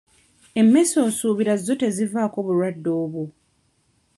[0.59, 3.23] Emmese osuubira zo tezivaako bulwadde obwo?